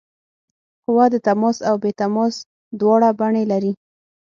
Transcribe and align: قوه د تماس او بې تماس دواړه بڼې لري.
قوه 0.85 1.05
د 1.13 1.15
تماس 1.27 1.57
او 1.69 1.75
بې 1.83 1.91
تماس 1.99 2.33
دواړه 2.79 3.09
بڼې 3.19 3.43
لري. 3.51 3.71